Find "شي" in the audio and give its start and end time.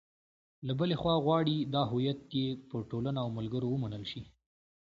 4.11-4.21